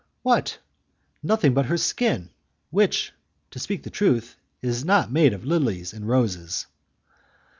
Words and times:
"What? 0.23 0.57
Nothing 1.21 1.53
but 1.53 1.67
her 1.67 1.77
skin 1.77 2.31
which, 2.71 3.13
to 3.51 3.59
speak 3.59 3.83
the 3.83 3.91
truth, 3.91 4.35
is 4.59 4.83
not 4.83 5.11
made 5.11 5.31
of 5.31 5.45
lilies 5.45 5.93
and 5.93 6.07
roses." 6.07 6.65